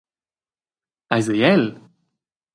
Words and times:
Eis 1.17 1.27
ei 1.35 1.41
el? 1.53 1.65